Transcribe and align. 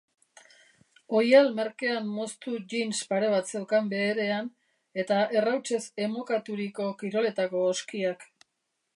Oihal 1.17 1.49
merkean 1.57 2.07
moztu 2.13 2.53
jeans 2.71 3.01
pare 3.11 3.27
bat 3.33 3.51
zeukan 3.51 3.91
beherean 3.91 4.49
eta 5.03 5.19
errautsez 5.41 5.81
emokaturiko 6.07 6.87
kiroletako 7.03 7.63
oskiak. 7.75 8.27